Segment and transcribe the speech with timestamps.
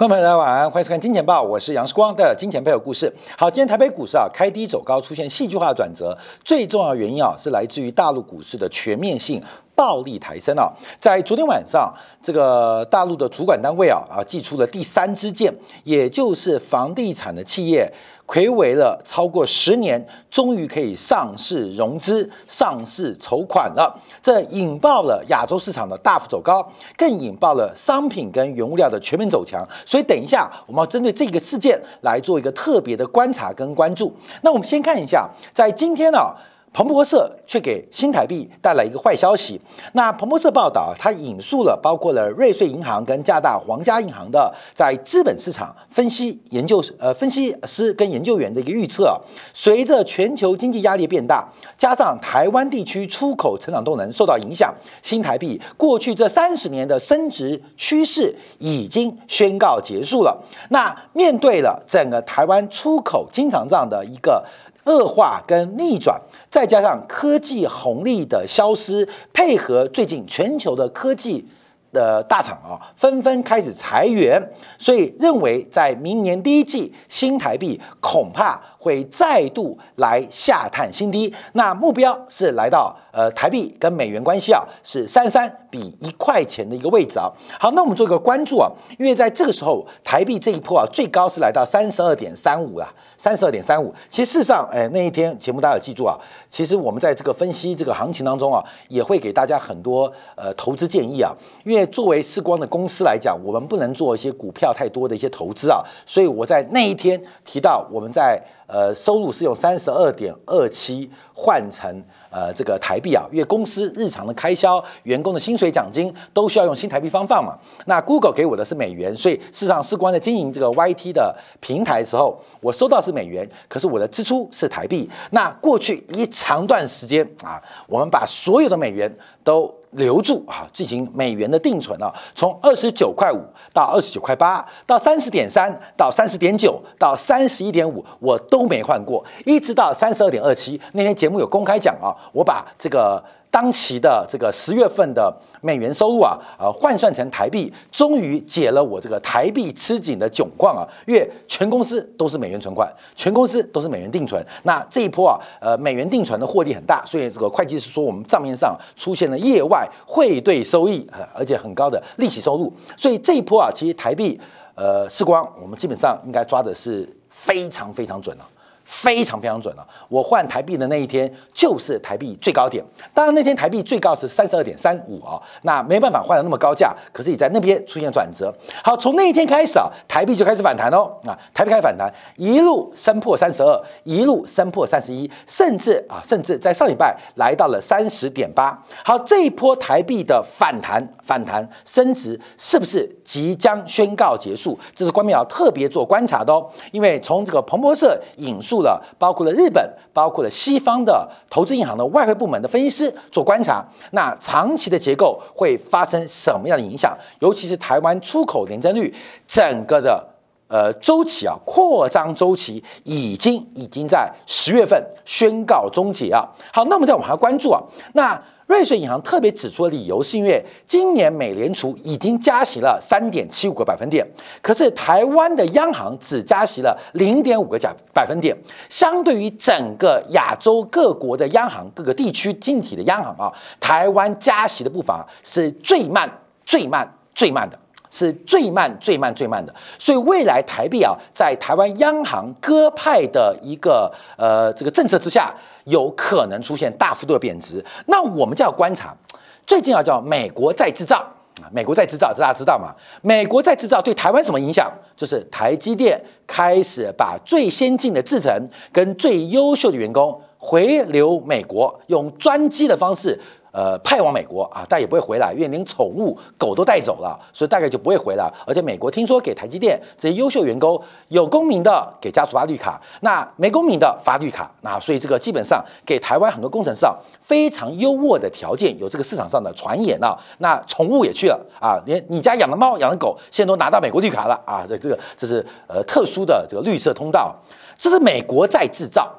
[0.00, 3.12] 观众朋友，大家晚安，欢迎收看《金钱报》，我是杨世光的金钱背后故事。
[3.36, 9.42] 好，今天台北股市啊开低走高，出现戏剧化的转折，最重要原因啊是来自于大陆股市的全面性
[9.80, 10.68] 暴力抬升啊。
[11.00, 11.90] 在昨天晚上，
[12.22, 15.50] 这个大陆的主管单位啊啊寄出了第三支箭，
[15.84, 17.90] 也就是房地产的企业。
[18.26, 20.00] 魁违了超过十年，
[20.30, 23.92] 终于可以上市融资、上市筹款了，
[24.22, 26.64] 这引爆了亚洲市场的大幅走高，
[26.96, 29.66] 更引爆了商品跟原物料的全面走强。
[29.84, 34.14] 所以，等一下我们要针对这个事件来做一个特别的观察跟关注。
[34.42, 36.32] 那我们先看一下，在今天呢。
[36.72, 39.60] 彭博社却给新台币带来一个坏消息。
[39.94, 49.20] 那彭博社报道，它引述了包括了瑞穗银行跟加大皇家银行的在资本市场分析研究呃分析师跟研究员的一个预测。
[49.52, 51.44] 随着全球经济压力变大，
[51.76, 60.40] 加上台湾地区出口成长动能受到影响，新台币过去这三十年的升值趋势已经宣告结束了。
[60.68, 64.44] 那面对了整个台湾出口经常账的一个。
[64.84, 71.46] 恶化跟逆转，再加上科技红利的消失，配合最近全球的科技
[71.92, 74.40] 的大厂啊，纷纷开始裁员，
[74.78, 87.28] 所以认为在明年第一季新台币恐怕会再度来下探新低，那目标是来到呃台币跟美元关系啊是三三比一块钱的一个位置啊。
[87.58, 92.88] 好，那我们做一个关注啊，因为在这个时候台币这一波啊最高是来到三十二点三五啊。
[93.20, 96.16] 三十二点三五，其实事实上，哎，那一天节目大家有记住啊？
[96.48, 101.30] 其实我们在这个分析这个行情当中啊，也会给大家很多呃投资建议啊。
[101.62, 108.42] 因为作为视光的公司来讲，我们不能做一些股票太多的一些投资啊，所以我在那一天提到我们在。
[108.72, 111.10] 呃，收入是用三十二点二七
[111.42, 111.90] 换成
[112.30, 117.56] 呃这个台币啊，因为公司日常的开销、员工的薪水、奖金都需要用新台币方放嘛。
[117.86, 125.08] 那 Google 给我的是美元，所以事实上，事关在经营这个 YT 的平台时候，我收到是美元，可是我的支出是台币。
[125.30, 127.58] 那过去一长段时间啊，
[127.88, 129.10] 我们把所有的美元
[129.42, 129.74] 都。
[129.94, 133.40] 留住啊，进行美元的定存啊，从二十九块五
[133.72, 140.80] 到二十九块八，到三十点三，到三十点九，到三十一点五，我都没换过，一直到三十二点二七。
[140.92, 143.22] 那天节目有公开讲啊，我把这个。
[143.52, 150.86] 当期的这个十月份的美元收入啊，呃，换算成台币，终于解了我这个台币吃紧的窘况啊！
[151.04, 154.40] 因为全公司都是美元存款，全公司都是美元定存。
[154.62, 161.04] 那这一波啊，呃，美元定存的获利很大，所以这个会计师说我们账面上出现了业外汇兑收益，
[161.34, 162.72] 而且很高的利息收入。
[162.96, 164.40] 所以这一波啊，其实台币，
[164.76, 168.48] 呃，视光我们基本上应该抓的是非常非常准了。
[168.84, 172.84] 非常非常准了，我换台币的那一天就是台币最高点。
[173.14, 178.52] 当然那天台币最高是三十二点三五啊，那没办法换的那么高价，可是也在那边出现转折。
[178.82, 188.76] 好，从那一天开始啊，台币就开始反弹哦啊，台币开始反弹，一路升破三十二，一路升破三十一，甚至啊，甚至在上礼拜来到了三十点八。
[189.04, 194.76] 好，这一波台币的反弹、反弹升值，是不是即将宣告结束？
[194.96, 198.69] 这是关淼特别做观察的哦，因为从这个彭博社引述。
[198.82, 199.82] 了，包括了日本，
[200.12, 207.16] 包括了西方的投资银行的外汇部门的分析师做观察，那长期的结构会发生什么样的影响？
[207.40, 209.14] 尤其是台湾出口年增率
[209.46, 210.24] 整个的
[210.68, 216.48] 呃周期啊，扩张周期已经已经在十月份宣告终结啊。
[216.72, 217.82] 好，那我们再往下关注啊，
[218.14, 218.40] 那。
[218.70, 224.24] 瑞穗银行特别指出的理由是因为今年美联储已经加息了三点七五个百分点，
[224.62, 228.56] 可是台湾的央行只加息了零点五个加百分点，
[228.88, 236.30] 相对于整个亚洲各国的央行、各个地区经济体的央行啊，台湾加息的步伐是最慢、
[236.64, 237.76] 最慢、最慢的。
[238.10, 245.54] 是最慢、最慢、最慢的，所以未来台币啊，在台湾央行鸽派的一个呃这个政策之下，
[245.84, 247.84] 有可能出现大幅度的贬值。
[248.06, 249.16] 那我们就要观察，
[249.64, 251.18] 最近要叫美国在制造
[251.62, 252.92] 啊，美国在制造，这大家知道吗？
[253.22, 254.90] 美国在制造对台湾什么影响？
[255.16, 258.52] 就是台积电开始把最先进的制程
[258.92, 263.38] 跟最优秀的员工回流美国，用专机的方式。
[263.72, 268.52] 呃，派往美国啊，但也不会回来，因为连宠物狗都带走了，所以大概就不会回来。
[268.66, 277.06] 而且美国听说给台积电这些优秀员工有公民的给家属发绿卡，那没公民的发绿卡，那所以这个基本上给台湾很多工程师
[277.40, 280.36] 非常优渥的条件，有这个市场上的传言啊。
[280.58, 287.54] 那宠物也去了啊，连你家养的猫养的狗现在都拿到美国绿卡了啊，这这个这是呃特殊的这个绿色通道，
[287.96, 289.32] 这是美国在制造。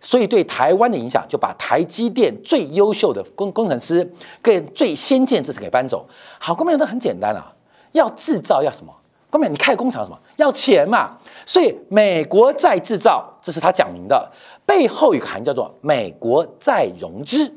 [0.00, 4.08] 所以对台湾的影响，就把台积电最优秀的工工程师
[4.40, 6.06] 跟最先进制程给搬走。
[6.38, 7.52] 好，工业都很简单啊，
[7.92, 8.94] 要制造要什么？
[9.30, 11.18] 哥们，你开工厂什么要钱嘛？
[11.44, 14.30] 所以美国在制造，这是他讲明的，
[14.64, 17.54] 背后有个含义叫做美国在融资。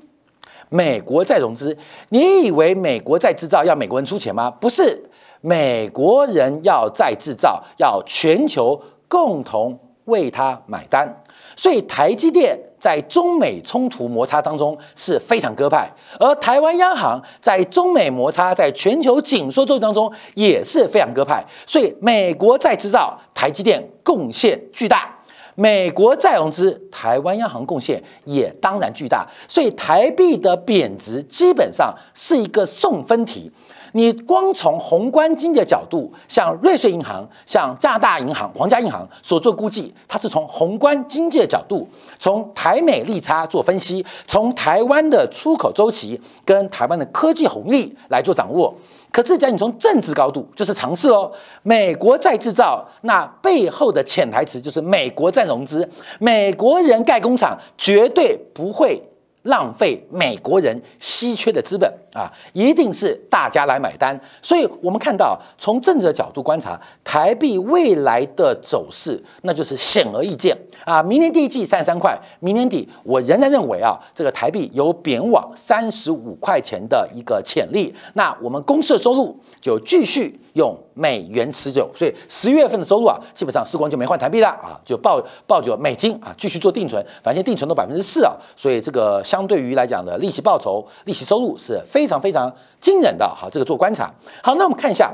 [0.67, 1.77] 美国在融资，
[2.09, 4.49] 你以为美国在制造要美国人出钱吗？
[4.49, 5.03] 不是，
[5.41, 11.20] 美国人要在制造，要全球共同为他买单。
[11.61, 15.87] 所以台积电在中美冲突摩擦当中是非常鸽派，
[16.19, 21.45] 而台湾央行在中美摩擦、在全球紧缩周期当中也是非常鸽派。
[21.67, 25.15] 所以美国在制造，台积电贡献巨大。
[25.53, 33.51] 美国再融资，台湾央行贡献也当然巨大，所以台币的贬值基本上是一个送分题。
[33.93, 48.73] 你光从宏观经济的角度，像瑞穗银行、像加拿大银行、皇家银行所做估计，它是从宏观经济的角度，从台美利差做分析，从台湾的出口周期跟台湾的科技红利来做掌握。
[49.11, 51.29] 可是，讲你从政治高度，就是尝试哦。
[51.63, 55.85] 美国在制造，那背后的潜台词就是美国在融资，
[56.17, 59.03] 美国人盖工厂绝对不会。
[59.43, 64.19] 浪费美国人稀缺的资本啊，一定是大家来买单。
[64.41, 71.01] 所以，我们看到从政治的角度观察台币未来的走势，那就是显而易见啊。
[71.01, 77.93] 明年第一季三十三块，明年底我仍然认为啊，这个台币有贬往三十五块钱的一个潜力。
[78.13, 80.39] 那我们公司的收入就继续。
[80.53, 85.17] 用美元持久，所以十月份的收入啊，基本上时光就没换台币了啊，就抱
[85.47, 93.25] 抱着美金啊，继续做定存，反正定存都百分之四啊，所以这个相对于来讲的利息报酬、利息收入是非常非常惊人的。
[93.25, 94.11] 好，这个做观察。
[94.43, 95.09] 好，那我们看一下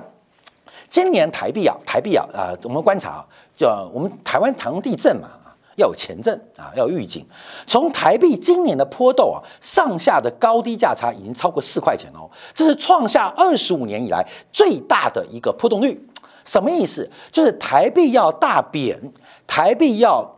[0.89, 3.25] 今年台币啊，台币啊，啊，我们观察啊，
[3.55, 5.29] 就我们台湾台风地震嘛。
[5.75, 7.23] 要有前阵啊，要有预警。
[7.67, 16.03] 从台币今年的波动啊，上下的高低价差已经超过四块钱哦，这是创下二十五年以来最大的一个波动率。
[16.43, 17.07] 什么意思？
[17.31, 18.99] 就是台币要大贬，
[19.45, 20.36] 台币要。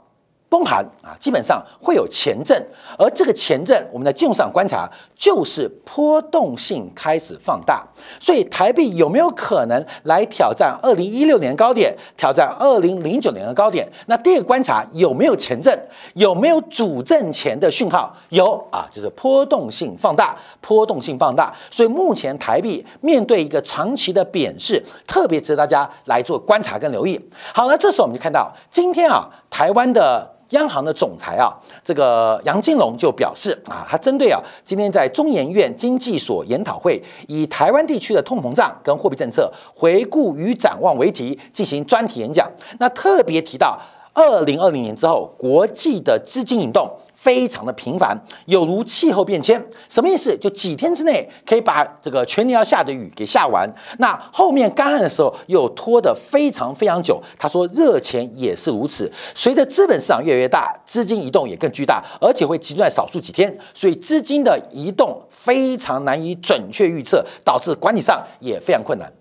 [0.50, 2.60] 崩盘啊，基本上会有前震，
[2.98, 7.88] 而这个前震，我们在金融上观察，就是波动性开始放大。
[8.20, 13.88] 所以台币有没有可能来挑战二零一六年高点，挑战二零零九年的高点？
[14.08, 15.80] 那第二个观察有没有前震，
[16.16, 18.12] 有没有主震前的讯号？
[18.30, 21.54] 有啊，就是波动性放大，波动性放大。
[21.70, 27.24] 所以目前台币面对一个长期的贬势，特别值得大家来做观察跟留意。
[27.54, 30.39] 好那，这时候我们就看到今天啊，台湾的。
[30.50, 31.54] 央行的总裁啊，
[31.84, 42.50] 这个杨金龙就表示啊，他针对啊今天在中研院经济所研讨会，以台湾地区的通膨胀跟货币政策回顾与展望为题进行专题演讲，
[42.80, 43.80] 那特别提到
[44.20, 46.90] 二零二零年之后国际的资金引动。
[47.20, 50.38] 非常的频繁，有如气候变迁，什么意思？
[50.38, 57.22] 就几天之内可以把这个全年要下的雨给下完，那后面干旱的时候又拖得非常非常久。
[57.38, 69.12] 他说热钱也是如此，随着资本市场越来越大，资金移动也更巨大，而且会集中在少数几天，所以资金的移动非常难以准确预测，导致管理上也非常困难。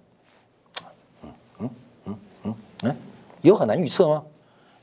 [1.24, 1.28] 嗯
[1.58, 1.70] 嗯
[2.04, 2.54] 嗯嗯
[2.84, 2.96] 嗯，
[3.40, 4.22] 有很难预测吗？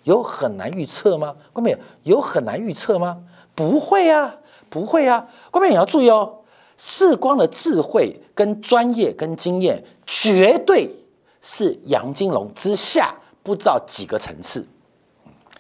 [0.06, 1.36] 有很难预测吗？
[1.54, 3.18] 关妹有很难预测吗？
[3.54, 4.36] 不会啊，
[4.69, 5.28] 不会啊。
[5.52, 6.40] 关妹你要注意哦，
[6.78, 10.96] 世光的智慧、跟专业、跟经验，绝对
[11.42, 14.66] 是杨金龙之下不知道几个层次，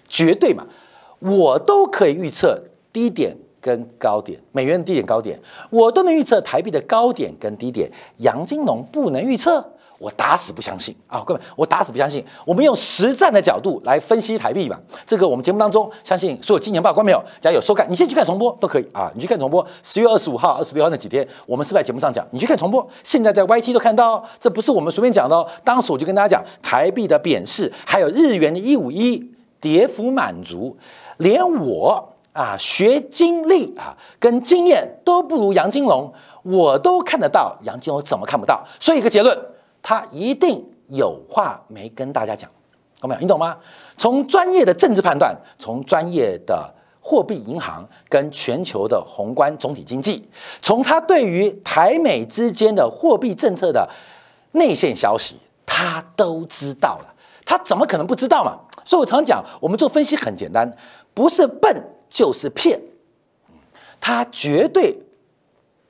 [0.07, 0.65] 绝对嘛。
[1.19, 2.61] 我都可以预测
[2.93, 5.39] 低点跟高点，美元的低点高点，
[5.71, 9.71] 我都能预测台币的高点跟低点，杨金龙不能预测。
[9.97, 11.23] 我打死不相信啊！
[11.25, 12.23] 各位，我打死不相信。
[12.45, 14.79] 我们用实战的角度来分析台币吧。
[15.05, 19.09] 这个我们节目当中，相信所有金钱报观众朋友，只要有收看，你先去看重播都可以啊。
[19.15, 22.85] 你去看重播，十月二十五号、二十六号那几天，我们是在节目上讲，你去看重播。
[23.03, 25.47] 现在在 YT 都看到，哦这不是我们随便讲的哦。
[25.63, 30.75] 当时我就跟大家讲，台币的贬势，还有日元的一五一跌幅满足，
[31.17, 36.11] 连我啊学经历啊跟经验都不如杨金龙，
[36.43, 38.61] 我都看得到，杨金龙怎么看不到？
[38.79, 39.37] 所以一个结论。
[39.87, 42.49] 他一定有话没跟大家讲，
[43.03, 43.21] 有没有？
[43.21, 43.55] 你懂吗？
[43.97, 50.27] 从专业的政治判断，从专业的货币银行跟全球的宏观总体经济，
[50.59, 53.87] 从他对于台美之间的货币政策的
[54.53, 55.35] 内线消息，
[55.67, 57.13] 他都知道了。
[57.45, 58.57] 他怎么可能不知道嘛？
[58.83, 60.75] 所以我常讲，我们做分析很简单，
[61.13, 62.81] 不是笨就是骗。
[63.99, 64.97] 他绝对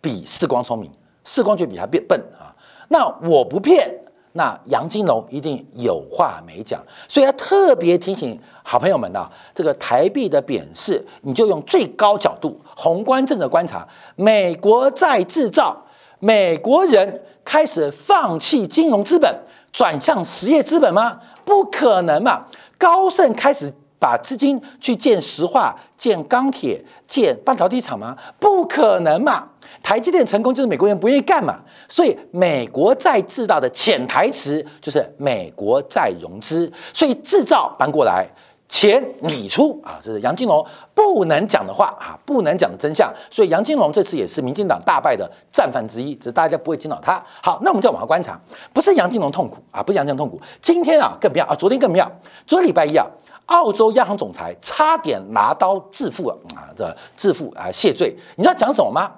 [0.02, 0.92] 比世光聪明，
[1.24, 2.52] 世光就比他变笨啊。
[2.90, 3.90] 那我不骗，
[4.34, 15.76] 那杨金龙一定有话没讲，所以要特别提醒好朋友们呐，这个台币的贬势，你就用最高角度、宏观政策观察，美国在制造，
[16.20, 19.34] 美国人开始放弃金融资本，
[19.72, 21.20] 转向实业资本吗？
[21.44, 22.46] 不可能嘛！
[22.78, 28.18] 高盛开始把资金去建石化、建钢铁、建半导体厂吗？
[28.40, 29.48] 不可能嘛！
[29.86, 38.26] 台积电成功就是美国人不愿意干嘛，所以美国再制造的潜台词就是美国再融资，所以制造搬过来。
[38.68, 40.66] 钱你出啊，这是杨金龙
[40.96, 43.14] 不能讲的话啊，不能讲的真相。
[43.30, 47.24] 所以杨金龙这次也是民进党大败的战犯之一，只是大家不会惊到他。
[47.44, 48.42] 好，那我们再往下观察，
[48.74, 50.42] 不是杨金龙痛苦啊，不是杨金龙痛苦。
[50.60, 52.12] 今天啊更妙啊，昨天更妙。
[52.48, 53.06] 昨天礼拜一啊，
[53.46, 58.16] 澳洲央行总裁差点拿刀自负了啊，这自负啊谢罪。
[58.36, 59.12] 你知道讲什么吗？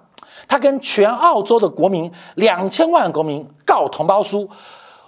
[0.47, 4.49] 他跟全澳洲的国民两千万国民告同胞书，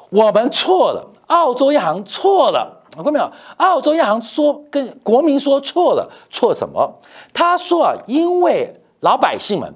[0.09, 2.77] 我们错了，澳洲央行错了。
[2.91, 3.31] 看到没有？
[3.57, 6.91] 澳洲央行说跟国民说错了，错什么？
[7.31, 9.73] 他说啊，因为老百姓们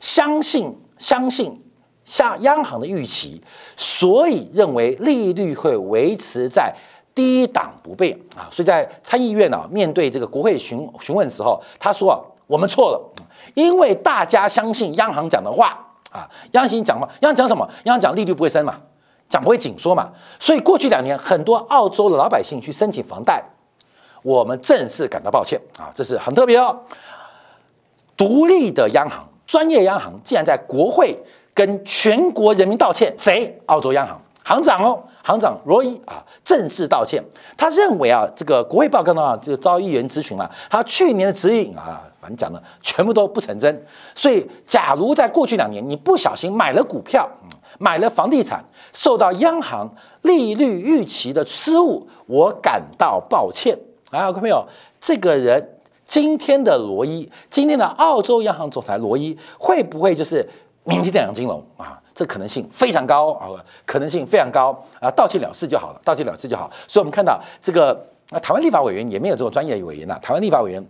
[0.00, 1.62] 相信相信
[2.04, 3.40] 像央行的预期，
[3.76, 6.74] 所以认为利率会维持在
[7.14, 8.48] 低档不变啊。
[8.50, 13.00] 所以在参议院呢，面对这个国会询询问的时候，他说啊，我们错了，
[13.58, 15.76] 因为大家相信央行讲的话
[16.12, 17.68] 啊，央行讲话，央行讲什么？
[17.84, 18.76] 央行讲利率不会升嘛。
[19.28, 20.08] 讲不会紧缩嘛？
[20.38, 23.42] 所以过去两年，很多澳洲的老百姓去申请房贷，
[24.22, 26.80] 我们正式感到抱歉啊，这是很特别哦。
[28.16, 31.14] 独立的央行、专业央行竟然在国会
[31.52, 33.60] 跟全国人民道歉，谁？
[33.66, 37.22] 澳洲央行行长哦，行长罗伊啊，正式道歉。
[37.54, 43.86] 他认为啊，这个国会报告呢，就遭议员咨询了，他去年的指引啊，反正讲的全部都不成真。
[44.14, 47.28] 所以，假如在过去两年你不小心买了股票，
[47.78, 49.88] 买了房地产，受到央行
[50.22, 53.78] 利率预期的失误，我感到抱歉。
[54.10, 54.66] 啊，看到没有？
[55.00, 60.48] 这个人今天的罗伊，今天的澳洲央行总裁罗伊，会不会就是
[60.84, 62.00] 明天的杨金龙啊？
[62.14, 63.46] 这可能性非常高啊，
[63.86, 65.08] 可能性非常高啊！
[65.12, 66.68] 道歉了事就好了，道歉了事就好。
[66.88, 67.92] 所以，我们看到这个
[68.30, 70.84] 啊，台湾立法委员也没有这种专业委员呐，台湾立法委员。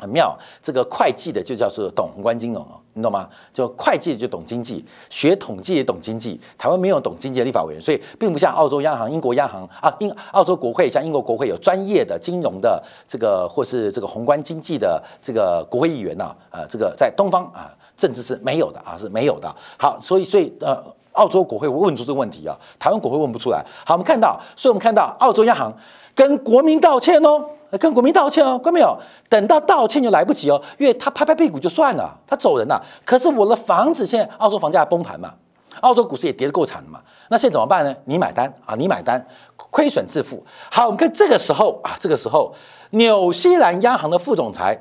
[0.00, 3.28] 很妙，这个会计的就叫做懂宏观金融，你懂吗？
[3.52, 6.40] 就会计就懂经济，学统计也懂经济。
[6.56, 19.54] 台湾没有懂经济的立法委员，所以并不像澳洲央行、英国央行啊，英澳洲国会像英国国会有专业的金融的这个或是这个宏观经济的这个国会议员呐，呃，这个在东方啊，政治是没有的啊，是没有的。
[19.78, 23.64] 好，所以所以呃，澳洲国会问出这个问题啊，台湾国会问不出来。
[23.84, 25.72] 好，我们看到，所以我们看到澳洲央行。
[26.14, 27.46] 跟国民道歉哦，
[27.78, 28.98] 跟国民道歉哦，看到没有？
[29.28, 32.82] 等到道歉就来不及哦，因为他拍拍屁股就算了，他走人了。
[33.04, 35.32] 可是我的房子现在澳洲房价崩盘嘛，
[35.80, 37.94] 澳洲股市也跌得够惨的嘛，那现在怎么办呢？
[38.04, 39.24] 你买单啊，你买单，
[39.56, 40.44] 亏损自负。
[40.70, 42.54] 好，我们看这个时候啊，这个时候，
[42.90, 44.78] 纽西兰央行的副总裁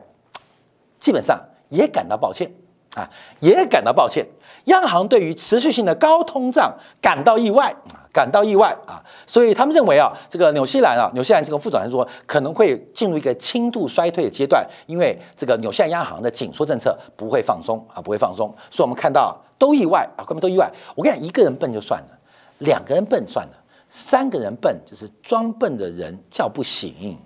[1.00, 2.52] 基本上也感到抱歉
[2.96, 3.10] 啊，
[3.40, 4.28] 也感到抱歉。
[4.66, 7.74] 央行对于持续性的高通胀感到意外，
[8.20, 20.70] 感到意外啊，所以他们认为啊，这个纽西兰啊，纽西兰这个副总裁说可能会进入一个轻度衰退的阶段，因为这个纽西兰央行的紧缩政策不会放松啊，不会放松，所以我们看到都意外啊，根本都意外。
[20.96, 22.20] 我跟你讲，一个人笨就算了，
[22.58, 23.54] 两个人笨算了，
[23.90, 27.18] 三个人笨就是装笨的人叫不醒，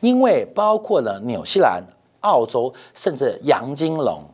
[0.00, 1.80] 因为包括了纽西兰、
[2.22, 4.24] 澳洲，甚至杨金龙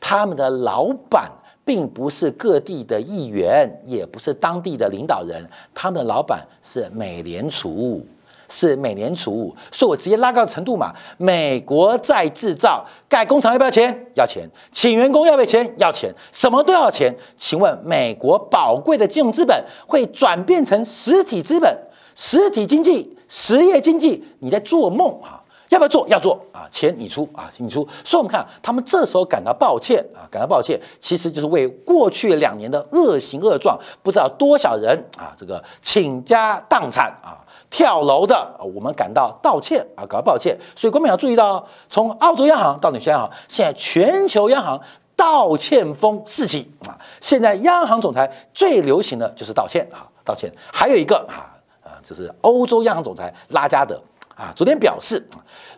[0.00, 1.28] 他们的老板。
[1.64, 8.06] 并不是各地的议员，也不是当地的领导人，他们的老板是美联储，
[8.48, 10.94] 是美联储，所以我直接拉高程度嘛。
[11.16, 14.06] 美国在制造，盖工厂要不要钱？
[14.14, 14.48] 要钱。
[14.70, 15.74] 请员工要不要钱？
[15.78, 16.12] 要钱。
[16.30, 17.14] 什么都要钱。
[17.36, 21.78] 请问美国宝贵的金融资本会转变成实体资本、
[22.14, 24.22] 实体经济、实业经济？
[24.40, 25.40] 你在做梦啊！
[25.74, 26.06] 要不要做？
[26.06, 26.68] 要做啊！
[26.70, 27.86] 钱你出啊，你出。
[28.04, 40.56] 所以，我们看他们这时候感到抱歉啊，感到抱歉，其实就是为过去两年的恶行恶状，不知道多少人啊，这个倾家荡产啊，跳楼的，我们感到道歉啊，感到抱歉。
[40.76, 44.80] 所以，国民要注意到，从澳洲央行到纽西兰央行，现在全球央行
[45.16, 46.96] 道歉风四起啊。
[47.20, 50.52] 现在央行总裁最流行的就是道歉啊，道歉。
[50.72, 51.50] 还有一个啊
[51.82, 54.00] 啊，就是欧洲央行总裁拉加德。
[54.34, 55.24] 啊，昨天表示，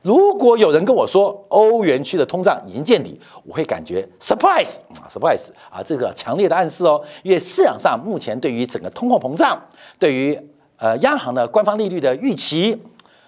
[0.00, 9.60] 如果有人跟我说欧元区的通胀已经见底，我会感觉 surprise 啊，surprise 啊，这个强烈的暗示哦，因为市场上目前对于整个通货膨胀，
[9.98, 10.38] 对于
[10.78, 12.82] 呃央行的官方利率的预期，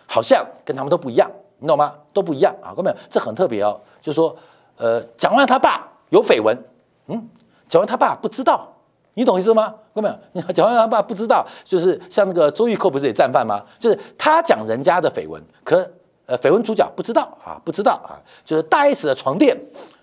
[0.07, 1.95] 好像跟他们都不一样，你懂吗？
[2.15, 4.35] 都不一样啊，各位，这很特别哦，就是说，
[4.77, 6.57] 呃，蒋万他爸有绯闻，
[7.09, 7.29] 嗯，
[7.69, 8.78] 蒋万他爸不知道。
[9.19, 9.75] 你懂意思吗？
[9.93, 13.61] 各位，你讲完他爸不知道，就是像那个周玉蔻不是也战犯吗？
[13.77, 15.77] 就是他讲人家的绯闻，可
[16.27, 19.59] 呃绯闻主角不知道啊，不知道啊，就是大 S 的床垫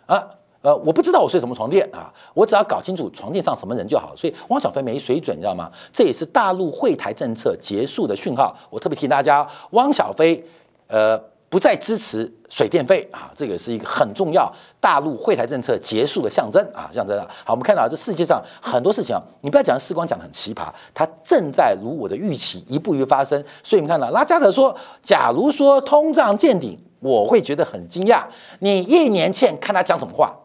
[0.05, 0.22] 啊，
[0.62, 4.13] 呃，我不知道我睡什么床垫啊，我只要搞清楚床垫上什么人就好。
[4.17, 5.72] 所以汪小菲没水准，你知道吗？
[5.93, 8.53] 这也是大陆会台政策结束的讯号。
[8.69, 10.45] 我特别提醒大家，汪小菲，
[10.88, 11.17] 呃，
[11.55, 17.25] 不再支持水电费啊，这个是一个很重要大陆会台政策结束的象征啊，象征啊。
[17.45, 23.41] 好，我们看到这世界上很多事情啊，你不要讲时光讲的很奇葩，它正在如我的预期一步一步发生。
[23.63, 28.25] 所以你看到拉加德说，假如说通胀见顶，我会觉得很惊讶。
[28.59, 30.35] 你一年前看他讲什么话？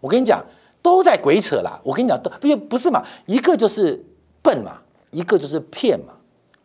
[0.00, 0.44] 我跟你讲，
[0.82, 1.78] 都在鬼扯啦！
[1.84, 4.04] 我跟你讲，都不不是嘛，一个就是
[4.42, 4.78] 笨嘛，
[5.12, 6.12] 一个就是骗嘛。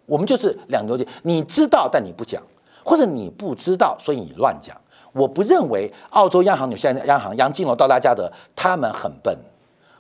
[0.08, 2.42] 我们就是两个逻辑，你知道但你不讲，
[2.86, 4.80] 或者你不知道所以你乱讲。
[5.12, 9.38] 我不认为澳洲央行、纽西兰央行、杨金龙到拉加德他们很笨，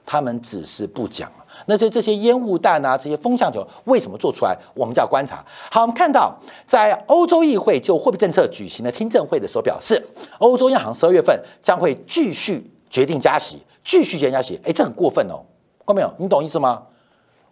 [0.05, 1.29] 他们只是不讲。
[1.65, 4.55] 那这这些烟雾弹啊，这些风向球为什么做出来？
[4.73, 5.43] 我们就要观察。
[5.69, 6.33] 好，我们看到
[6.65, 10.01] 在欧洲议会就货币政策举行的听证会的时候表示，
[10.37, 12.71] 欧洲央行十二月份将会继续。
[12.87, 15.43] 决定加息，继续决定加息，哎，这很过分哦，
[15.85, 16.13] 看没有？
[16.17, 16.83] 你懂意思吗？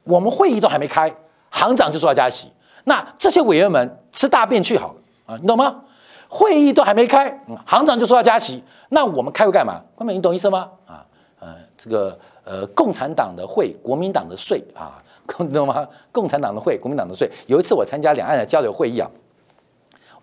[0.05, 1.13] 我们会议都还没开，
[1.49, 2.47] 行长就说要加息，
[2.85, 5.81] 那这些委员们吃大便去好了啊，你懂吗？
[6.27, 7.29] 会议都还没开，
[7.65, 9.81] 行长就说要加息，那我们开会干嘛？
[9.93, 10.13] 关美？
[10.15, 10.67] 你懂意思吗？
[10.87, 11.05] 啊，
[11.39, 15.01] 呃，这个呃，共产党的会，国民党的税啊，
[15.37, 15.87] 你懂吗？
[16.11, 17.29] 共产党的会，国民党的税。
[17.45, 19.07] 有一次我参加两岸的交流会议啊，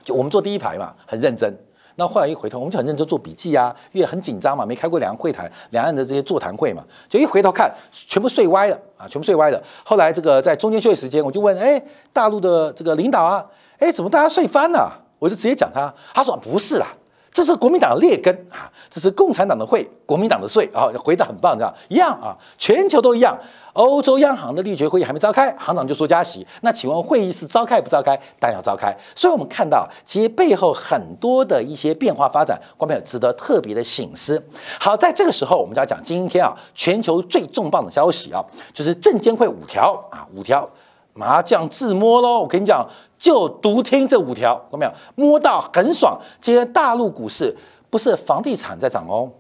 [0.04, 1.52] 就我们坐第一排嘛，很认真。
[1.95, 9.62] 那后来一回头，我们就很认真做笔记啊，因为很紧张嘛，没开过两岸会谈、两岸的这些座谈会嘛，就一回头看，全部睡歪了啊，全部睡歪了。
[9.85, 11.80] 后来这个在中间休息时间，我就问，哎，
[12.12, 13.47] 大陆的这个领导啊，
[13.81, 14.93] 哎，怎么大家睡翻了？
[15.19, 16.87] 我就直接讲他，他说不是啦。
[17.33, 18.67] 这是国民党的劣根啊！
[18.91, 20.91] 这是共产党的会，国民党的税啊！
[20.99, 22.37] 回答很棒，这样一样啊！
[22.59, 23.39] 全球都一样。
[23.75, 26.45] 欧洲央行的利决会议还没召开，行长就说加息。
[26.63, 28.17] 那请问会议是召开不召开？
[28.41, 28.93] 当然要召开。
[29.15, 34.43] 所以我们看到，其实背后很多的一些变化发展，观众朋友值得特别的醒思。
[34.81, 38.45] 好，在这个时候，我们就要讲今天啊，全球最重磅的消息啊，
[38.75, 40.69] 就是证监会五条啊，五条
[41.15, 42.41] 麻将自摸喽！
[42.41, 42.85] 我跟你讲。
[43.21, 46.19] 就独听这五条，有没有摸到很爽？
[46.41, 47.54] 今天大陆股市
[47.91, 49.30] 不是房地产在涨哦，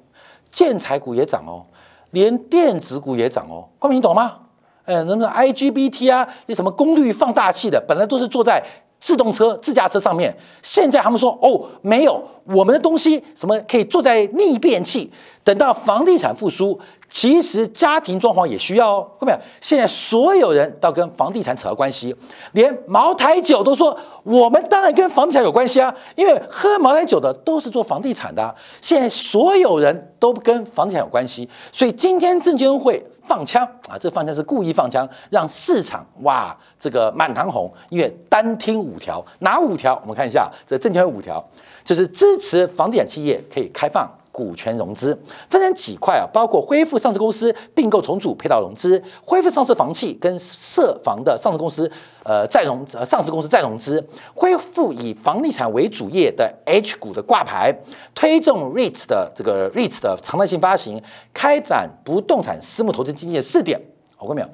[0.52, 1.64] 建材股也涨哦，
[2.10, 3.66] 连电子股也涨哦。
[3.78, 4.36] 光明你懂吗？
[4.84, 8.62] 哎，那么 IGBT 啊，那什么功率放大器的，本来都是坐在
[8.98, 15.10] 自动车、自驾车上面，现在他们说哦，没有我们的东西，什么可以坐在逆变器？
[15.42, 16.78] 等到房地产复苏。
[17.10, 19.38] 其实家庭装潢也需要哦，看到没有？
[19.60, 22.14] 现在所有人都跟房地产扯上关系，
[22.52, 28.54] 连茅台酒都说我们当然跟房地产有关系啊，因为喝茅台酒的都是做房地产的。
[28.80, 39.98] 现在所有人都跟房地产有关系，所以今天证监会放枪啊，这放枪是故意放枪，让市场哇这个满堂红，因为单听五条，哪五条？
[40.02, 41.44] 我们看一下，这证监会五条
[41.84, 44.08] 就是支持房地产企业可以开放。
[44.40, 45.14] 股权融资
[45.50, 46.24] 分成几块啊？
[46.32, 51.90] 包括恢复上市公司并购重组配套融资，恢复上市房企跟涉房的上市公司
[52.24, 54.02] 呃再融呃上市公司再融资，
[54.34, 57.70] 恢复以房地产为主业的 H 股的挂牌，
[58.14, 61.02] 推动 REIT 的这个 REIT 的常态性发行，
[61.34, 63.78] 开展不动产私募投资经济的试点。
[64.16, 64.48] 我看没有？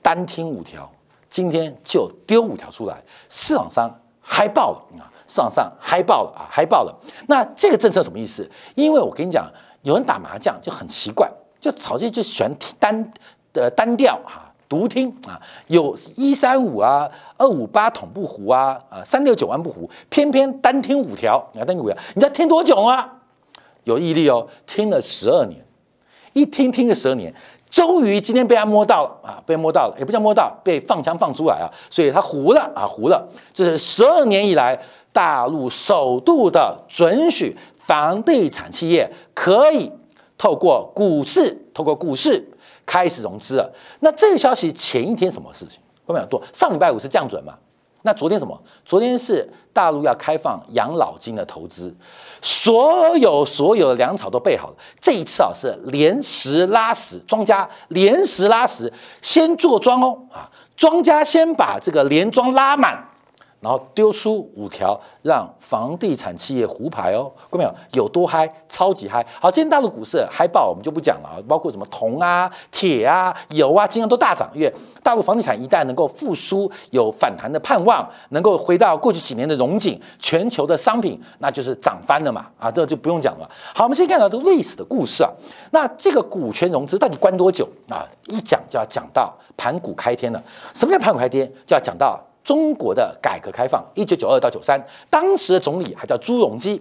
[0.00, 0.90] 单听五条，
[1.28, 5.12] 今天就丢五条出来，市场上嗨爆了啊！
[5.26, 6.94] 市场上嗨爆了啊，嗨爆了！
[7.26, 8.48] 那这个政策什么意思？
[8.74, 9.50] 因为我跟你讲，
[9.82, 13.12] 有人打麻将就很奇怪，就炒这就喜欢单
[13.52, 23.10] 的单调啊，独听啊，有一三五啊，二五八统不胡啊，啊三六九万不胡，偏偏单听五条，你要单听五条，你知道听多久吗？
[23.82, 25.65] 有毅力哦，听了十二年，
[26.36, 27.32] 一听听了十二年。
[27.68, 33.26] 终于今天被他摸到了啊，被摸到了，也不叫摸到，被放枪放出来啊，所以他糊了啊，糊了。
[33.52, 34.78] 这是十二年以来
[35.12, 39.90] 大陆首度的准许房地产企业可以
[40.38, 42.46] 透过股市，透过股市
[42.86, 43.72] 开始融资了。
[44.00, 45.80] 那这个消息前一天什么事情？
[46.06, 46.40] 有没有多？
[46.52, 47.54] 上礼拜五是降准嘛？
[48.06, 48.56] 那昨天什么？
[48.84, 51.92] 昨天是大陆要开放养老金的投资，
[52.40, 54.74] 所有所有的粮草都备好了。
[55.00, 62.96] 这一次啊是连石拉屎，庄家连石拉屎，先做庄哦啊，庄家先把这个连庄拉满。
[63.60, 67.74] 然后丢出五条，让房地产企业胡牌哦，看到没有？
[67.92, 69.26] 有多嗨，超级嗨！
[69.40, 82.46] 好，今天大陆股市嗨爆，我们就不讲了啊，包括什么铜啊、铁啊、油啊，今天都大涨，因为大陆房地产一旦能够复苏，有反弹的盼望，能够回到过去几年的荣景，全球的商品那就是涨翻了嘛！
[82.58, 83.50] 啊，这就不用讲了。
[83.74, 85.30] 好，我们先看到这个历史的故事啊，
[85.72, 88.06] 那这个股权融资到底关多久啊？
[88.26, 90.42] 一讲就要讲到盘古开天了。
[90.74, 91.50] 什么叫盘古开天？
[91.66, 92.22] 就要讲到。
[92.46, 94.80] 中国的改革开放，一九九二到九三，
[95.10, 96.80] 当时的总理还叫朱镕基。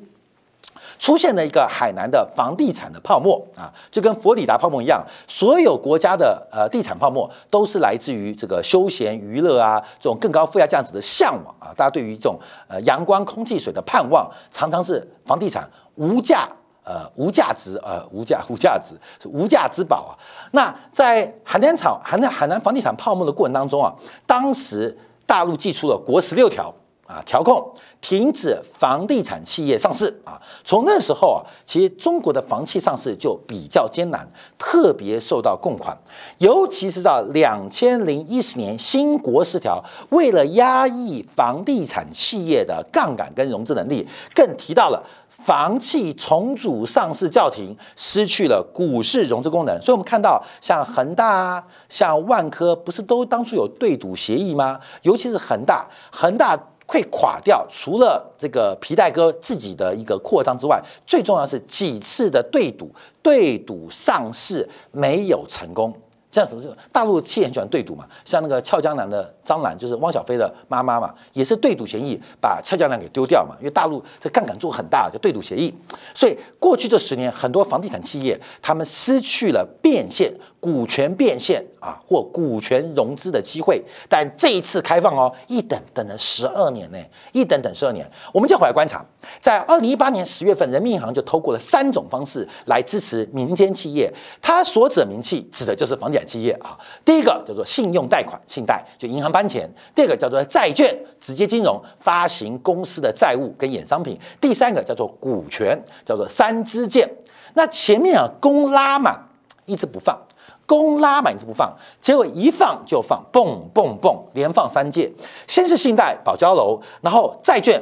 [1.00, 16.48] 出现了一个海南的房地产的泡沫啊，就跟佛里达泡沫一样，所有国家的呃地产泡沫都是来自于这个休闲娱乐啊这种更高附加价值的向往啊，大家对于这种呃阳光、空气、水的盼望，常常是房地产无价
[16.84, 20.16] 呃无价值呃无价 无价值是无价之宝啊。
[20.52, 23.92] 那在海南厂海南海南房地产泡沫的过程当中啊，
[24.26, 26.74] 当时大陆寄出了国十六条。
[27.08, 30.42] 啊，调控停止房地产企业上市啊！
[30.64, 35.96] 从那时候啊，其实中国的房企上市就比较艰难，特别受到供款，
[36.40, 49.80] 尤其是到两千零一十年新国十条，为了压抑房地产企业的杠杆跟融资能力，更提到了房企重组上市叫停，失去了股市融资功能。
[49.80, 54.80] 所以，我们看到像恒大啊，像万科，不是都当初有对赌协议吗？
[55.04, 56.60] 尤其是恒大，恒大。
[56.88, 65.94] 会垮掉，除了这个皮带哥自己的一个扩张之外，最重要是几次的对赌，对赌上市没有成功。
[66.32, 66.62] 像什么？
[66.92, 75.74] 大陆企业很喜欢对赌嘛，像那个俏江南的张兰，就是汪小菲的妈妈嘛，也是对赌协议把俏江南给丢掉嘛，因为大陆这杠杆做很大，就对赌协议。
[76.14, 80.30] 所以过去这十年，很多房地产企业他们失去了变现。
[80.66, 86.98] 股权变现啊，或股权融资的机会，但这一次开放哦，一等等了十二年呢，
[87.34, 88.04] 一等等十二年。
[88.34, 89.06] 我们就回来观察，
[89.40, 94.12] 在二零一八年十月份，人民银行就透过了三种方式来支持民间企业。
[94.42, 96.76] 它所指的民企，指的就是房地产企业啊。
[97.06, 107.08] 第一个叫做信用贷款，信贷就银行搬钱；第二个叫做债券，直接金融发行公司的债务跟衍商品；第三个叫做股权，叫做三支箭。
[107.54, 109.30] 那前面啊，公拉满，
[109.68, 110.20] 一直不放。
[110.68, 115.12] 公拉满就不放，结果一放就放，蹦蹦蹦，连放三届。
[115.48, 117.80] 先是信贷保交楼，然后债券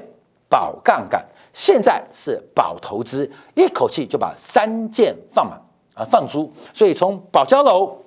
[0.50, 5.58] 保杠杆，现在是保投资，一口气就把三件放满
[5.94, 6.52] 啊，放出。
[6.74, 7.98] 所以从保交楼、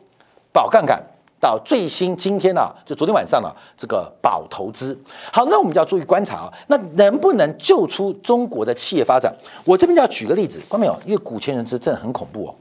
[0.52, 1.02] 保杠杆
[1.40, 4.98] 到最新今天呢，就昨天晚上呢，这个保投资。
[5.32, 9.34] 好，那我们就要注意观察啊，那能不能救出中国的企业发展？
[9.64, 10.94] 我这边就要举个例子，关没有？
[11.06, 12.54] 因为股权融资真的很恐怖哦。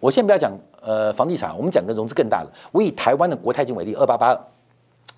[0.00, 0.50] 我先不要讲。
[0.84, 2.50] 呃，房地产，我们讲个融资更大的。
[2.72, 4.34] 我以台湾的国泰金为例，二八八二，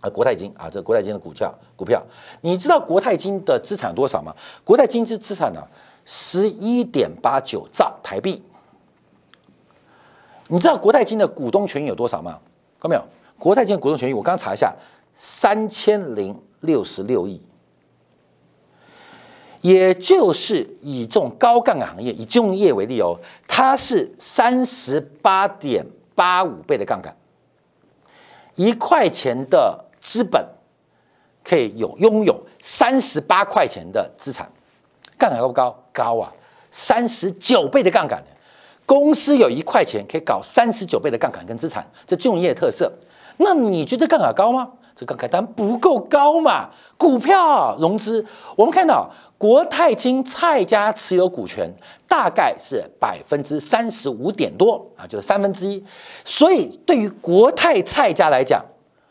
[0.00, 2.03] 啊，国泰金啊，这国泰金的股票，股票，
[2.42, 4.35] 你知道国泰金的资产多少吗？
[4.62, 5.66] 国泰金之资产呢，
[6.05, 8.42] 十一点八九兆台币。
[10.48, 12.38] 你知道国泰金的股东权益有多少吗？
[12.79, 13.03] 看到没有？
[13.38, 14.74] 国泰金的股东权益，我刚查一下，
[15.16, 17.40] 三千零六十六亿。
[19.64, 23.16] 也就是以这种高杠杆行业，以金融业为例哦，
[23.48, 25.83] 它是三十八点
[26.14, 27.16] 八五倍的杠杆，
[28.57, 30.46] 一块钱的资本
[31.42, 34.46] 可以有拥有三十八块钱的资产，
[35.16, 35.83] 杠杆高不高？
[35.94, 36.31] 高啊，
[36.70, 38.22] 三十九倍的杠杆，
[38.85, 42.92] 公司有一块钱可以搞三十九倍的杠杆跟资产，这金融业特色。
[43.38, 44.72] 那你觉得杠杆高吗？
[44.94, 46.70] 这杠杆当然不够高嘛。
[46.96, 48.24] 股票融资，
[48.57, 49.11] 我们看到。
[49.37, 51.70] 国泰金蔡家持有股权
[52.09, 55.85] 大概是百分之三十五点多啊，就是三分之一。
[56.24, 58.64] 所以对于国泰蔡家来讲，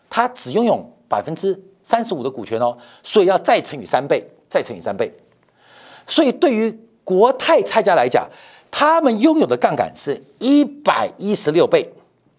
[0.10, 5.14] 他只拥有百分之三十五的股权哦，所以要再乘以三倍，再乘以三倍。
[6.08, 6.72] 所以对于
[7.04, 8.28] 国泰蔡家来讲，
[8.72, 11.84] 他们拥有的杠杆是一百一十六倍，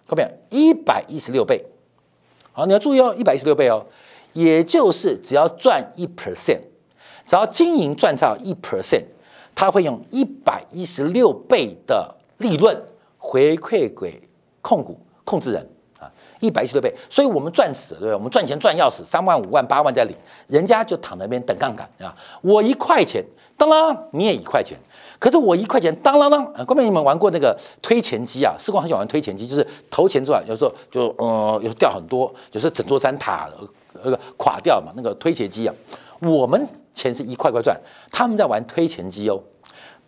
[0.09, 0.29] 看到没有？
[0.51, 1.65] 一百一十六倍。
[2.57, 3.85] 好，你要注意哦，一百一十六倍哦，
[4.33, 6.61] 也就是只要赚一 percent。
[7.27, 9.03] 只要经营赚到一 percent，
[9.55, 12.81] 他会用一百一十六倍的利润
[13.19, 14.23] 回馈给
[14.61, 16.07] 控股控制人啊，
[16.39, 18.15] 一百一十六倍，所以我们赚死，对不对？
[18.15, 20.15] 我们赚钱赚要死，三万五万八万在领，
[20.47, 22.15] 人家就躺在那边等杠杆啊。
[22.41, 23.25] 我一块钱，
[23.57, 24.79] 当啷，你也一块钱，
[25.19, 28.55] 可是我一块钱，当啷啷，啊，各位你们玩过那个推钱机啊？
[28.59, 33.49] 时光很喜欢玩推钱机，就是投钱之后，有时候就呃，有掉很多，就是整座山塔
[34.03, 35.75] 那个垮掉嘛，那个推钱机啊，
[36.21, 36.67] 我们。
[36.95, 37.77] 钱是一块块赚，
[38.13, 39.37] 他们在玩推钱机哦，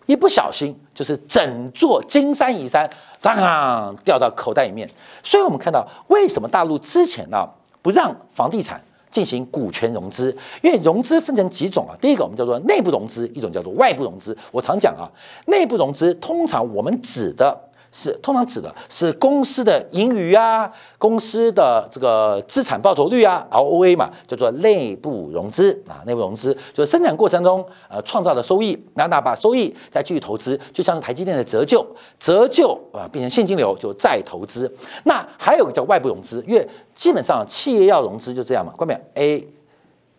[0.07, 2.89] 一不小心就是整座金山银山
[3.21, 4.89] 当掉到口袋里面。
[5.21, 7.45] 所以我们看到为什么大陆之前呢
[7.83, 8.81] 不让房地产
[9.11, 10.37] 进行股权融资？
[10.63, 14.37] 因为融资分成几种啊，第一个我们叫做内部融资，一种叫做外部融资。
[14.53, 15.11] 我常讲啊，
[15.47, 17.66] 内部融资通常我们指的。
[17.99, 26.05] 是通常指的是公司的盈余啊，公司的这个资产报酬率啊，ROA 嘛，叫做内部融资啊。
[26.05, 31.85] 内部融资就是生产过程中呃创造的收益，那那把收益再继续投资，就像是台积电的折旧，
[32.21, 34.71] 折旧啊变成现金流就再投资。
[35.05, 39.49] 那还有个叫外部融资，因为基本上企业要融资就这样嘛，关键 A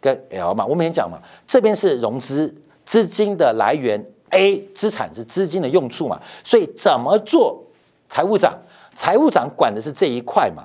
[0.01, 2.51] 跟 L 嘛，我们前讲嘛，这边是融资
[2.85, 7.63] 资金的来源 A 资产是资金的用处嘛，所以怎么做
[8.09, 8.57] 财务长？
[8.93, 10.63] 财务长管的是这一块嘛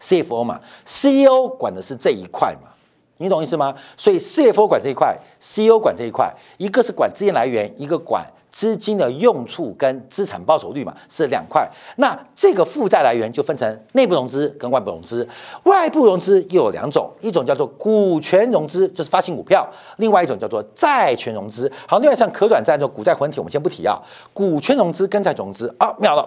[0.00, 2.70] ，CFO 嘛，CEO 管的是这一块嘛，
[3.16, 3.74] 你懂意思吗？
[3.96, 8.26] 所以 CFO 管这一块，CEO 管这一块，一个是管资金来源，一个管。
[8.52, 15.26] 资金的用处跟资产报酬率嘛是两块，那这个负债来源就分成内部融资跟外部融资。
[15.64, 21.72] 外部融资又有两种，一种叫做股权融资，就是发行股票；另外一种叫做债权融资。
[21.88, 23.98] 好，另外像可转债这种股债混体，我们先不提啊。
[24.34, 26.22] 股权融资跟债融资啊，秒了，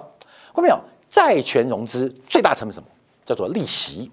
[0.54, 0.80] 看到没有？
[1.08, 2.88] 债权融资最大成本什么？
[3.24, 4.12] 叫做利息，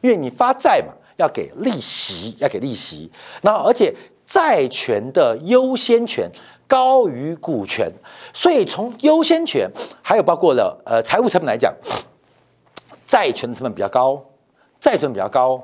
[0.00, 3.10] 因为你发债嘛，要给利息，要给利息。
[3.40, 3.94] 然后而且
[4.26, 6.28] 债权的优先权。
[6.72, 7.92] 高于股权，
[8.32, 11.70] 所以从优先权还有包括了呃财务成本来讲，
[13.04, 14.18] 债权的成本比较高，
[14.80, 15.62] 债权比较高，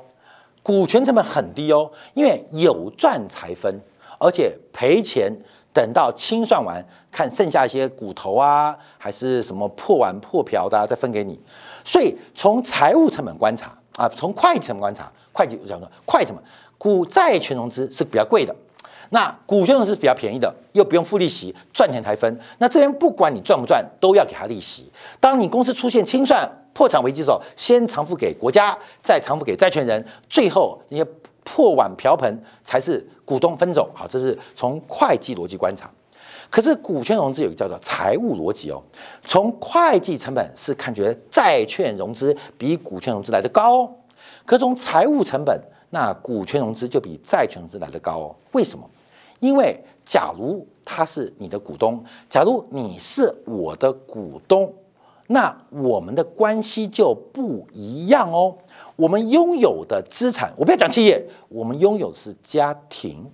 [0.61, 3.81] 股权成本很低哦，因为有赚才分，
[4.19, 5.35] 而且赔钱
[5.73, 11.39] 等到清算完，看剩下一些骨头啊，还是什么破碗破瓢的再分给你，
[11.83, 16.45] 所以从财务成本观察啊，从会计成本观察，会计我想说会计成本，
[16.77, 18.55] 股债权融资是比较贵的。
[19.09, 22.39] 那股权融资是比较便宜的，又不用付利息，赚钱才分。
[22.59, 24.91] 那这边不管你赚不赚，都要给他利息。
[25.19, 31.05] 当你公司出现清算、破产危机的时候，先偿付给国家，再偿付给债权人，最后那些
[31.43, 33.89] 破碗瓢盆才是股东分走。
[33.95, 35.89] 好，这是从会计逻辑观察。
[36.51, 38.81] 可是股权融资有个叫做财务逻辑哦，
[39.23, 43.91] 从会计成本是看觉债券融资比股权融资来的高哦，
[44.45, 45.59] 可从财务成本，
[45.91, 48.35] 那股权融资就比债权融资来的高哦。
[48.53, 48.89] 为什么？
[49.39, 54.73] 因为，假如他是你的股东，假如你是我的股东，
[55.27, 58.55] 那我们的关系就不一样哦。
[58.95, 63.25] 我们拥有的资产，我不要讲企业，我们拥有的是家庭。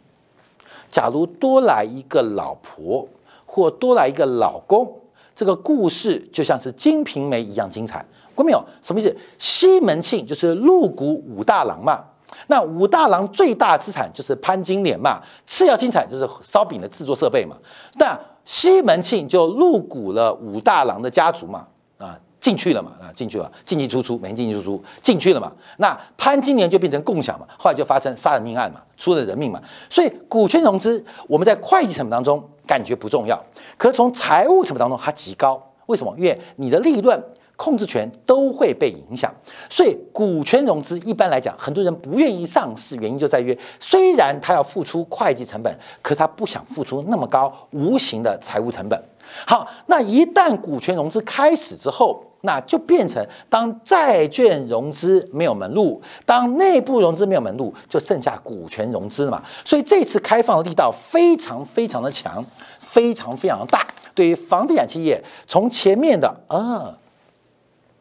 [0.91, 3.07] 假如多来一个老婆，
[3.45, 5.01] 或多来一个老公，
[5.35, 8.05] 这个故事就像是《金瓶梅》一样精彩。
[8.35, 8.63] 过没有？
[8.81, 9.15] 什么意思？
[9.39, 12.03] 西门庆就是入股武大郎嘛。
[12.47, 17.55] 那武大郎最大资产就是潘金莲嘛，次要资产就是烧饼的制作设备嘛。
[17.95, 21.65] 那西门庆就入股了武大郎的家族嘛，
[21.97, 25.51] 啊，进去了嘛，啊，进去了，进进出出，每天进进出出，进去了嘛。
[25.77, 29.59] 那潘金莲就变成共享嘛，后来就发生杀人命案嘛，出了人命嘛。
[29.89, 33.41] 所以股权融资，我们在会计成本当中感觉不重要，
[33.77, 35.61] 可是从财务成本当中它极高。
[35.87, 36.13] 为什么？
[36.17, 37.23] 因为你的利润。
[37.57, 39.33] 控制权都会被影响，
[39.69, 49.01] 所以股权融资一般来讲，很多人不愿意上市，原因就在于虽然他要付出会计成本，可他不想付出那么高无形的财务成本。
[49.47, 59.41] 好，那一旦股权融资开始之后，那就变成当债券融资没有门路，当内部融资没有门路，就剩下股权融资了嘛。
[59.63, 62.45] 所以这次开放的力道非常非常的强，
[62.79, 63.87] 非常非常大。
[64.13, 66.95] 对于房地产企业，从前面的啊。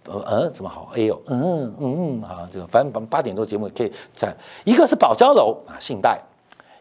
[0.07, 0.91] 呃呃，怎么好？
[0.95, 6.21] 哎呦，嗯嗯啊，这个反正八八点多节目可以在一个是保交楼啊，信贷，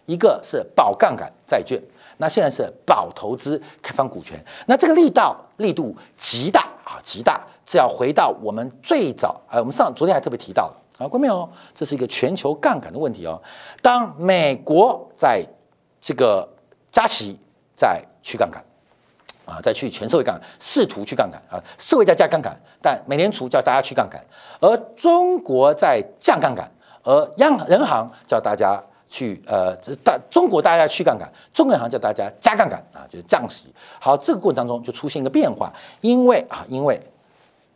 [0.05, 1.81] 一个是保杠杆债券，
[2.17, 7.45] 那现在是保投资开放股权，那这个力道力度极大啊，极大。
[7.65, 11.47] 这要回到我们最早啊，我们上昨天还特别提到了啊，关没有？
[11.73, 13.41] 这是一个全球杠杆的问题哦。
[13.81, 15.41] 当美国在
[16.01, 16.45] 这个
[16.91, 17.39] 加息，
[17.73, 18.62] 在去杠杆。
[19.45, 24.23] 啊，再去全社会杠杆，试图去杠杆啊，社会在加杠杆，但美联储叫大家去杠杆，
[24.62, 26.71] 而中国在降杠杆，
[27.03, 33.65] 而央人行叫大家去呃，大中国大家去杠杆，中国银行叫大家加杠杆啊，就是降息。
[33.99, 36.99] 好，这个过程当中就出现一个变化，因为啊，因为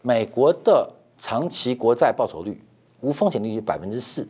[0.02, 2.64] 美国的长期国债报酬率
[3.02, 4.26] 无风险利率百分之四，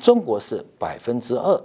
[0.00, 1.62] 中国是百分之二，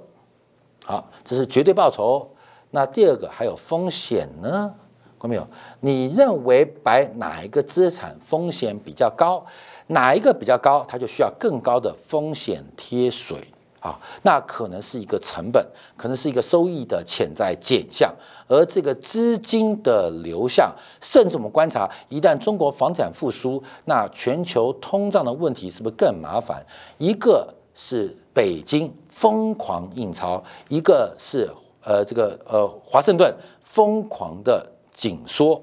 [0.83, 2.29] 好，这是绝对报酬。
[2.75, 4.73] 那第二个还有风险呢？
[5.19, 5.47] 看没有？
[5.79, 9.45] 你认为摆哪一个资产风险比较高？
[9.87, 13.47] 哪一个比较高，它就需要更高的风险贴水
[13.79, 13.97] 啊？
[14.23, 15.63] 那可能是一个成本，
[15.95, 18.11] 可能是一个收益的潜在减项，
[18.47, 26.65] 而这个资金的流向，甚至我们观察，一旦中国房产复苏，那全球通胀的问题是不是更麻烦？
[26.97, 31.47] 一个是北京疯狂印钞，一个是。
[31.83, 35.61] 呃，这个呃，华盛顿疯狂的紧缩，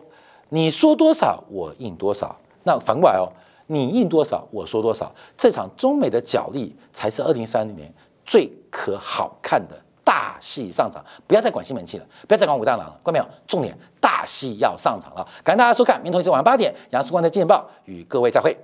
[0.51, 3.27] 你说多少我印多少，那反过来哦，
[3.67, 7.93] 你印多少我说多少，这场中美的角力才是二零三零年
[8.27, 13.27] 最可好看的大戏上场，不要再管西门庆了，不要再管武大郎了，关没有？
[13.47, 18.57] 重点大戏要上场了，感谢大家收看，明天同一时晚上八点，杨世光的《金报》与各位再会。